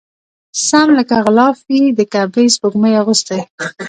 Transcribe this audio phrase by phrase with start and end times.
[0.67, 3.41] سم لکه غلاف وي د کعبې سپوږمۍ اغوستی